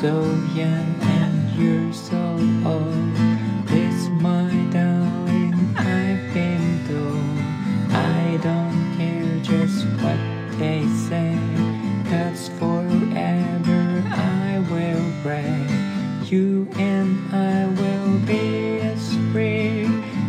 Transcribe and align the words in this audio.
so 0.00 0.22
young 0.54 0.94
and 1.02 1.50
you're 1.58 1.92
so 1.92 2.16
old. 2.64 3.12
It's 3.68 4.06
my 4.22 4.48
darling, 4.70 5.74
I've 5.76 6.32
been 6.32 6.86
told. 6.86 7.38
I 7.92 8.38
don't 8.40 8.94
care 8.96 9.40
just 9.42 9.84
what 10.00 10.20
they 10.56 10.86
say. 11.08 11.36
Cause 12.08 12.48
forever 12.60 14.04
I 14.06 14.64
will 14.70 15.12
pray. 15.24 15.66
You 16.26 16.68
and 16.78 17.18
I 17.34 17.66
will 17.66 18.20
be 18.20 18.78
as 18.78 19.16
free 19.32 19.84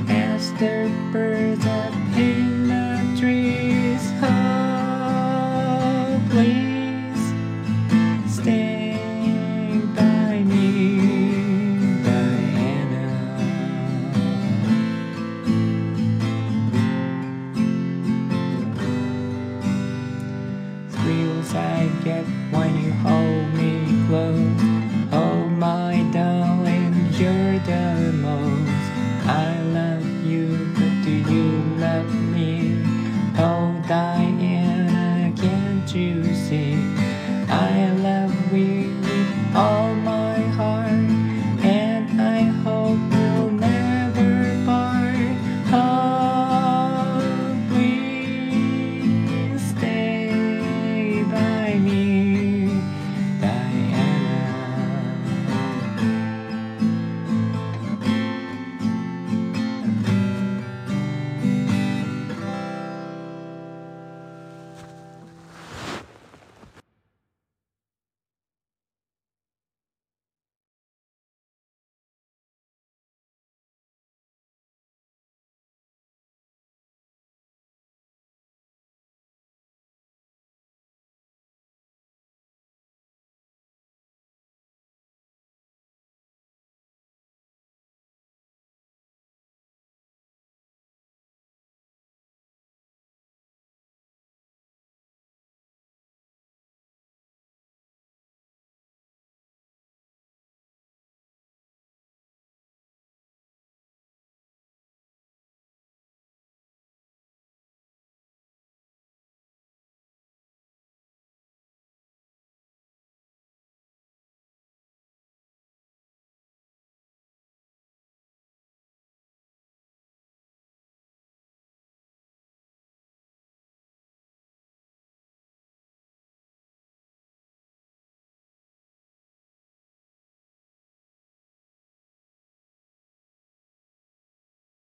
as 0.08 0.52
the 0.54 0.92
birds 1.12 1.64
up 1.68 1.94
in 2.18 2.70
the 2.70 3.20
trees. 3.20 4.02
Oh, 4.24 6.20
please 6.32 6.69
I 21.60 21.88
get 22.04 22.26
when 22.52 22.72
you 22.84 22.92
hold 23.06 23.48
me 23.60 23.74
close. 24.08 24.62
Oh, 25.12 25.50
my 25.66 25.94
darling, 26.14 26.94
you're 27.20 27.60
the 27.72 28.14
most. 28.28 28.86
I 29.26 29.62
love 29.78 30.08
you, 30.26 30.48
but 30.76 30.94
do 31.06 31.12
you 31.34 31.50
love 31.86 32.14
me? 32.36 32.84
Oh, 33.38 33.68
Diana, 33.88 35.34
can't 35.36 35.90
you 35.96 36.24
see? 36.36 36.76
I 37.50 37.92
love 38.08 38.54
you. 38.54 38.79